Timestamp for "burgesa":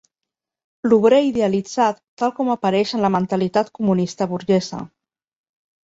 4.35-4.85